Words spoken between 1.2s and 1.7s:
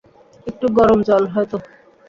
হয়তো?